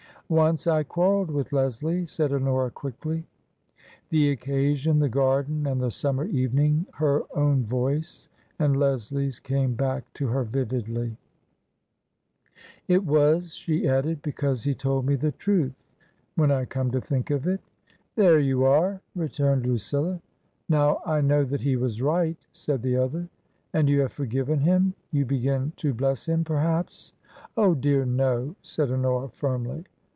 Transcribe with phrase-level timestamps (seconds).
[0.41, 3.25] "Once I quarrelled with Leslie," said Honora, quickly.
[4.11, 10.05] The occasion, the garden and the summer evening, her own voice and Leslie's came back
[10.13, 11.17] to her vividly.
[11.17, 11.17] TRANSITION.
[12.87, 15.85] 235" It was," she added," because he told me the truth—
[16.37, 17.59] when I come to think of it/*"
[18.15, 20.21] There you are!" returned Lucilla."
[20.69, 23.27] Now I know that he was right," said the other."
[23.73, 24.93] And you have forgiven him?
[25.11, 27.11] You begin to bless him, perhaps
[27.57, 29.83] ?""Oh, dear, no!" said Honora, firmly.